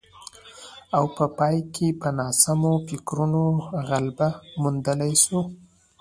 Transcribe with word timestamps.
او 0.97 1.03
په 1.15 1.25
پای 1.37 1.57
کې 1.73 1.87
په 2.01 2.09
ناسمو 2.17 2.73
فکرونو 2.87 3.43
غلبه 3.89 4.29
موندلای 4.61 5.13
شو 5.23 5.39